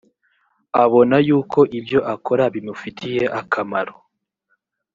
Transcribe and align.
abona 0.83 1.15
yuko 1.27 1.59
ibyo 1.79 1.99
akora 2.13 2.43
bimufitiye 2.53 3.23
akamaro 3.39 3.93